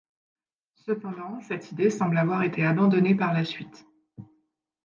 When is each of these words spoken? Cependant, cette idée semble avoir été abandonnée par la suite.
Cependant, 0.87 1.39
cette 1.41 1.71
idée 1.71 1.91
semble 1.91 2.17
avoir 2.17 2.41
été 2.41 2.65
abandonnée 2.65 3.13
par 3.13 3.33
la 3.33 3.45
suite. 3.45 3.85